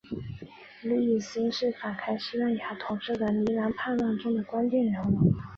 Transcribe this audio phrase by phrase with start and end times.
[0.81, 5.31] 路易斯是反抗西班牙统治的尼德兰叛乱中关键人物。